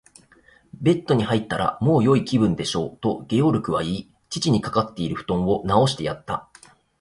[0.81, 6.49] 「ベッドに入ったら、もうよい気分でしょう？」と、ゲオルクは言い、父にかかっているふとんをなおしてやった。